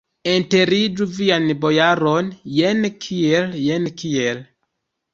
[0.29, 4.47] Enterigu vian bojaron, jen kiel, jen kiel!